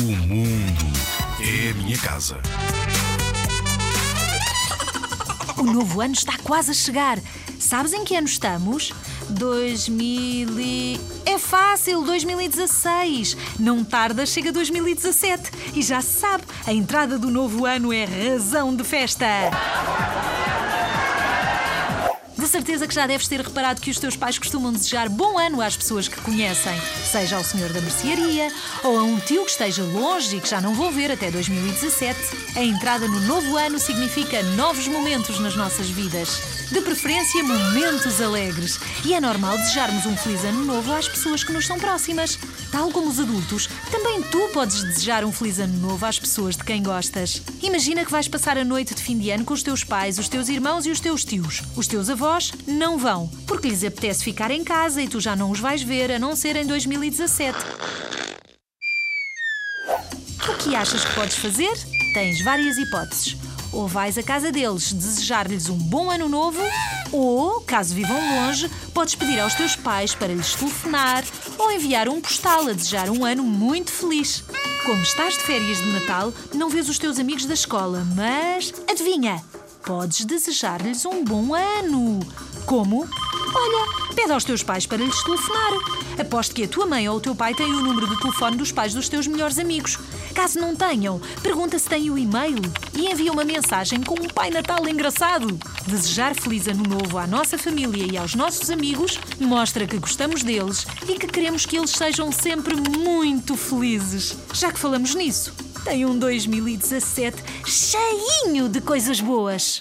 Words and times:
mundo 0.00 0.86
é 1.40 1.70
a 1.70 1.74
minha 1.74 1.98
casa. 1.98 2.40
O 5.56 5.64
novo 5.64 6.00
ano 6.00 6.14
está 6.14 6.38
quase 6.38 6.70
a 6.70 6.74
chegar. 6.74 7.18
Sabes 7.58 7.92
em 7.92 8.04
que 8.04 8.14
ano 8.14 8.28
estamos? 8.28 8.94
2000 9.28 10.60
e... 10.60 11.00
É 11.26 11.36
fácil, 11.36 12.04
2016. 12.04 13.36
Não 13.58 13.82
tarda, 13.82 14.24
chega 14.24 14.52
2017. 14.52 15.50
E 15.74 15.82
já 15.82 16.00
se 16.00 16.20
sabe, 16.20 16.44
a 16.64 16.72
entrada 16.72 17.18
do 17.18 17.28
novo 17.28 17.66
ano 17.66 17.92
é 17.92 18.04
razão 18.04 18.76
de 18.76 18.84
festa. 18.84 19.26
De 22.38 22.46
certeza 22.46 22.86
que 22.86 22.94
já 22.94 23.04
deves 23.04 23.26
ter 23.26 23.40
reparado 23.40 23.80
que 23.80 23.90
os 23.90 23.98
teus 23.98 24.14
pais 24.14 24.38
costumam 24.38 24.72
desejar 24.72 25.08
bom 25.08 25.36
ano 25.36 25.60
às 25.60 25.76
pessoas 25.76 26.06
que 26.06 26.20
conhecem, 26.20 26.80
seja 27.04 27.36
ao 27.36 27.42
senhor 27.42 27.72
da 27.72 27.80
mercearia 27.80 28.52
ou 28.84 28.96
a 28.96 29.02
um 29.02 29.18
tio 29.18 29.44
que 29.44 29.50
esteja 29.50 29.82
longe 29.82 30.36
e 30.36 30.40
que 30.40 30.48
já 30.48 30.60
não 30.60 30.72
vão 30.72 30.92
ver 30.92 31.10
até 31.10 31.32
2017. 31.32 32.16
A 32.54 32.62
entrada 32.62 33.08
no 33.08 33.18
novo 33.22 33.56
ano 33.56 33.80
significa 33.80 34.40
novos 34.54 34.86
momentos 34.86 35.40
nas 35.40 35.56
nossas 35.56 35.90
vidas. 35.90 36.57
De 36.70 36.82
preferência, 36.82 37.42
momentos 37.42 38.20
alegres. 38.20 38.78
E 39.02 39.14
é 39.14 39.20
normal 39.20 39.56
desejarmos 39.56 40.04
um 40.04 40.14
feliz 40.14 40.44
ano 40.44 40.66
novo 40.66 40.92
às 40.92 41.08
pessoas 41.08 41.42
que 41.42 41.50
nos 41.50 41.66
são 41.66 41.78
próximas. 41.78 42.38
Tal 42.70 42.90
como 42.90 43.08
os 43.08 43.18
adultos, 43.18 43.68
também 43.90 44.22
tu 44.24 44.50
podes 44.52 44.82
desejar 44.82 45.24
um 45.24 45.32
feliz 45.32 45.58
ano 45.58 45.78
novo 45.78 46.04
às 46.04 46.18
pessoas 46.18 46.56
de 46.56 46.64
quem 46.64 46.82
gostas. 46.82 47.40
Imagina 47.62 48.04
que 48.04 48.10
vais 48.10 48.28
passar 48.28 48.58
a 48.58 48.64
noite 48.64 48.94
de 48.94 49.02
fim 49.02 49.18
de 49.18 49.30
ano 49.30 49.46
com 49.46 49.54
os 49.54 49.62
teus 49.62 49.82
pais, 49.82 50.18
os 50.18 50.28
teus 50.28 50.50
irmãos 50.50 50.84
e 50.84 50.90
os 50.90 51.00
teus 51.00 51.24
tios. 51.24 51.62
Os 51.74 51.86
teus 51.86 52.10
avós 52.10 52.52
não 52.66 52.98
vão, 52.98 53.28
porque 53.46 53.68
lhes 53.68 53.82
apetece 53.82 54.22
ficar 54.22 54.50
em 54.50 54.62
casa 54.62 55.00
e 55.00 55.08
tu 55.08 55.20
já 55.20 55.34
não 55.34 55.50
os 55.50 55.60
vais 55.60 55.82
ver, 55.82 56.12
a 56.12 56.18
não 56.18 56.36
ser 56.36 56.54
em 56.54 56.66
2017. 56.66 57.56
O 60.50 60.54
que 60.58 60.76
achas 60.76 61.02
que 61.02 61.14
podes 61.14 61.36
fazer? 61.36 61.72
Tens 62.12 62.42
várias 62.42 62.76
hipóteses. 62.76 63.47
Ou 63.72 63.86
vais 63.86 64.16
à 64.16 64.22
casa 64.22 64.50
deles 64.50 64.92
desejar-lhes 64.92 65.68
um 65.68 65.76
bom 65.76 66.10
ano 66.10 66.28
novo, 66.28 66.60
ou, 67.12 67.60
caso 67.60 67.94
vivam 67.94 68.18
longe, 68.36 68.70
podes 68.94 69.14
pedir 69.14 69.38
aos 69.40 69.54
teus 69.54 69.76
pais 69.76 70.14
para 70.14 70.32
lhes 70.32 70.54
telefonar 70.54 71.24
ou 71.58 71.70
enviar 71.70 72.08
um 72.08 72.20
postal 72.20 72.68
a 72.68 72.72
desejar 72.72 73.10
um 73.10 73.24
ano 73.24 73.42
muito 73.42 73.90
feliz. 73.90 74.42
Como 74.84 75.02
estás 75.02 75.34
de 75.34 75.40
férias 75.40 75.78
de 75.78 75.92
Natal, 75.92 76.32
não 76.54 76.70
vês 76.70 76.88
os 76.88 76.98
teus 76.98 77.18
amigos 77.18 77.44
da 77.44 77.54
escola, 77.54 78.06
mas 78.16 78.72
adivinha, 78.90 79.42
podes 79.84 80.24
desejar-lhes 80.24 81.04
um 81.04 81.22
bom 81.22 81.54
ano. 81.54 82.20
Como? 82.64 83.06
Olha, 83.54 84.14
pede 84.14 84.32
aos 84.32 84.44
teus 84.44 84.62
pais 84.62 84.86
para 84.86 84.98
lhes 84.98 85.22
telefonar. 85.22 85.72
Aposto 86.18 86.54
que 86.54 86.64
a 86.64 86.68
tua 86.68 86.86
mãe 86.86 87.08
ou 87.08 87.16
o 87.16 87.20
teu 87.20 87.34
pai 87.34 87.54
têm 87.54 87.72
o 87.72 87.80
número 87.80 88.08
de 88.08 88.18
telefone 88.20 88.56
dos 88.56 88.72
pais 88.72 88.92
dos 88.92 89.08
teus 89.08 89.26
melhores 89.26 89.58
amigos. 89.58 89.98
Caso 90.34 90.58
não 90.58 90.74
tenham, 90.74 91.20
pergunta 91.42 91.78
se 91.78 91.88
têm 91.88 92.10
o 92.10 92.18
e-mail 92.18 92.60
e 92.94 93.10
envia 93.10 93.32
uma 93.32 93.44
mensagem 93.44 94.02
com 94.02 94.14
um 94.14 94.28
Pai 94.28 94.50
Natal 94.50 94.86
engraçado. 94.88 95.58
Desejar 95.86 96.34
feliz 96.34 96.66
ano 96.66 96.82
novo 96.82 97.18
à 97.18 97.26
nossa 97.26 97.56
família 97.56 98.06
e 98.10 98.16
aos 98.16 98.34
nossos 98.34 98.70
amigos 98.70 99.18
mostra 99.40 99.86
que 99.86 99.98
gostamos 99.98 100.42
deles 100.42 100.86
e 101.08 101.18
que 101.18 101.26
queremos 101.26 101.64
que 101.64 101.76
eles 101.76 101.90
sejam 101.90 102.30
sempre 102.32 102.76
muito 102.76 103.56
felizes. 103.56 104.36
Já 104.52 104.72
que 104.72 104.78
falamos 104.78 105.14
nisso, 105.14 105.52
tem 105.84 106.04
um 106.04 106.18
2017 106.18 107.42
cheinho 107.64 108.68
de 108.68 108.80
coisas 108.80 109.20
boas. 109.20 109.80